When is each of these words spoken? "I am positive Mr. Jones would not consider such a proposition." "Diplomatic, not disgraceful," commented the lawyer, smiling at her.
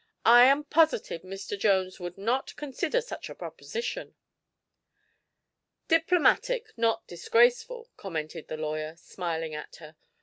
"I 0.25 0.45
am 0.45 0.63
positive 0.63 1.21
Mr. 1.21 1.55
Jones 1.55 1.99
would 1.99 2.17
not 2.17 2.55
consider 2.55 3.01
such 3.01 3.29
a 3.29 3.35
proposition." 3.35 4.15
"Diplomatic, 5.89 6.73
not 6.75 7.05
disgraceful," 7.05 7.91
commented 7.97 8.47
the 8.47 8.57
lawyer, 8.57 8.95
smiling 8.95 9.53
at 9.53 9.75
her. 9.75 9.95